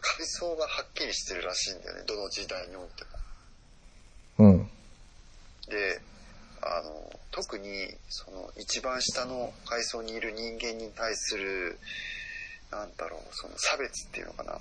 [0.00, 3.04] 階層がはっきりしてるらしいんだよね、どの時代において
[4.38, 4.48] も。
[4.50, 4.70] うん。
[5.68, 6.00] で、
[6.62, 11.78] あの、特に、その、一番下の階層にいる人間に対する、
[12.70, 14.60] なんだろう、その差別っていうのかなっ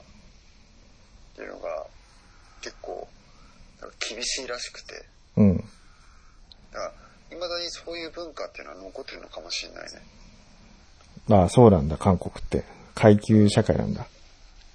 [1.36, 1.88] ていうのが、
[2.62, 3.08] 結構、
[4.10, 5.58] 厳しいらしくて、うん。
[5.58, 5.64] だ
[6.80, 6.94] から、
[7.30, 10.02] 未だにそういう文化っていうのは残ってるのかもしれないね。
[11.28, 12.64] まあそうなんだ、韓国って。
[12.96, 14.08] 階級社会なんだ。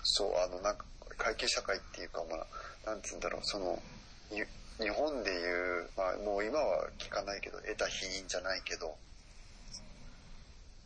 [0.05, 0.85] そう、あの、なんか、
[1.19, 3.83] 階級社会っていうか、まあ、なんつうんだろう、その、
[4.31, 4.47] ゆ
[4.83, 8.97] 日本でいう、まあ、もう今は聞かないけど、得た否認じゃないけど、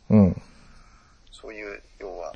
[0.09, 0.41] うん。
[1.31, 2.33] そういう、要は、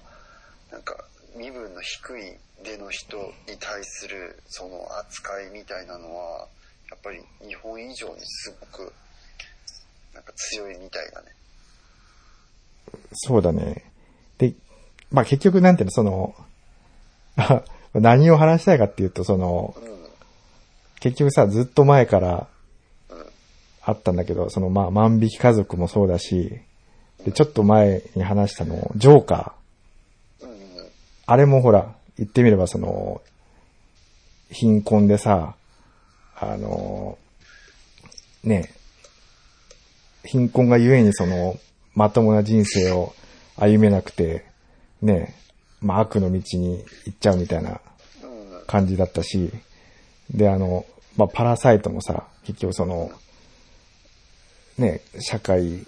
[0.72, 0.96] なんか、
[1.36, 6.48] 身分の低い出の人に対する、その扱いみたいなのは、
[6.90, 8.94] やっぱり日本以上にすごく、
[10.14, 11.28] なんか強いみたいだね。
[13.14, 13.86] そうだね。
[14.38, 14.54] で、
[15.12, 16.36] まあ結局なんていうの、その、
[17.38, 20.01] あ 何を話したいかっていうと、その、うん。
[21.02, 22.48] 結局さ、ずっと前から。
[23.84, 26.60] あったんだけど、そのまあ万引き家族もそうだし、
[27.26, 30.48] で、ちょっと前に話したの、ジョーカー。
[31.26, 33.24] あれもほら、言ってみればその、
[34.52, 35.56] 貧困でさ、
[36.40, 37.18] あの、
[38.44, 38.72] ね、
[40.24, 41.58] 貧困がゆえにその、
[41.96, 43.16] まともな人生を
[43.56, 44.46] 歩めなくて、
[45.02, 45.34] ね、
[45.82, 47.82] まあ悪の道に行っちゃうみたいな。
[48.72, 49.52] 感じだったし、
[50.34, 50.86] で、あの、
[51.18, 53.12] まあ、パラサイトもさ、結局その、
[54.78, 55.86] ね、社会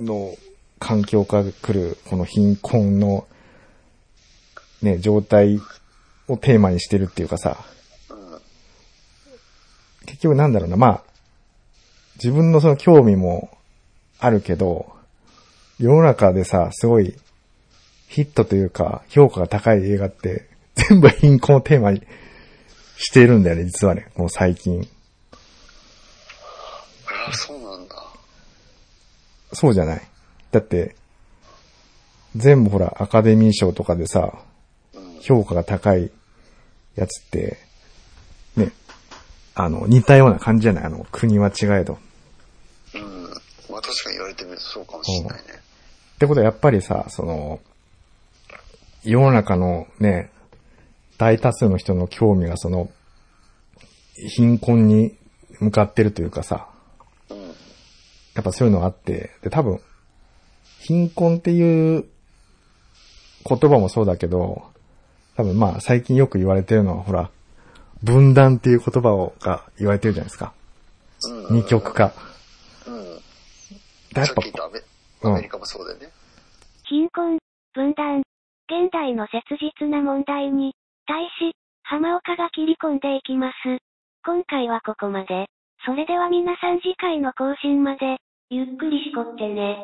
[0.00, 0.34] の
[0.78, 3.26] 環境から来る、この貧困の、
[4.82, 5.60] ね、状態
[6.28, 7.56] をテーマにしてるっていうかさ、
[10.06, 11.02] 結局なんだろうな、まあ、
[12.16, 13.50] 自分のその興味も
[14.18, 14.92] あるけど、
[15.78, 17.14] 世の中でさ、すごい
[18.08, 22.02] ヒットというか、評価が高い映画って、全部貧困をテーマに
[22.98, 24.88] しているんだよね、実はね、もう最近。
[27.06, 27.94] ああ、そうなんだ。
[29.52, 30.02] そうじゃない。
[30.50, 30.96] だって、
[32.36, 34.32] 全部ほら、アカデミー賞とかでさ、
[34.94, 35.20] うん。
[35.20, 36.10] 評価が高い
[36.96, 37.58] やつって、
[38.56, 38.72] ね、
[39.54, 40.84] あの、似たような感じじゃない？
[40.84, 41.98] あの、国は違えど。
[42.94, 43.24] うん。
[43.70, 45.44] まあ確かに言われてみるとそうかもしれないね。
[46.14, 47.60] ってことはやっぱりさ、その、
[49.04, 50.30] 世の中のね、
[51.18, 52.90] 大多数の人の興味がその、
[54.14, 55.16] 貧困に
[55.60, 56.68] 向かってるというかさ、
[57.30, 57.38] うん。
[57.38, 59.80] やっぱそういうのがあって、で、多分、
[60.80, 62.04] 貧困っていう
[63.44, 64.62] 言葉もそうだけど、
[65.36, 67.30] 多分まあ最近よく言われてるのはほら、
[68.02, 70.52] 分断っていう言葉をが言われてるじゃないですか。
[71.48, 71.56] うん。
[71.56, 72.12] 二極化。
[72.86, 73.20] うん。
[74.12, 74.80] だやっぱさっき言ったアメ
[75.22, 76.08] うんアメリカもそうだよね。
[76.84, 77.38] 貧困、
[77.74, 78.18] 分断、
[78.68, 79.42] 現代の切
[79.80, 80.74] 実な問題に
[81.08, 83.54] 対し、浜岡が切り込んでいきます。
[84.24, 85.46] 今回はここまで。
[85.86, 88.18] それでは皆さん次回の更新まで、
[88.50, 89.78] ゆっくりしこってね。